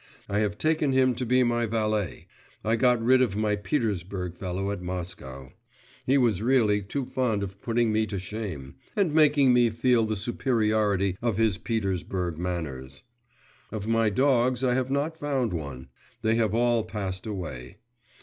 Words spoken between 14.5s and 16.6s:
I have not found one; they have